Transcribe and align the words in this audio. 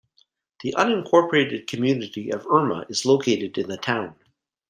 The 0.63 0.73
unincorporated 0.79 1.67
community 1.67 2.31
of 2.31 2.47
Irma 2.47 2.87
is 2.89 3.05
located 3.05 3.55
in 3.59 3.69
the 3.69 3.77
town. 3.77 4.15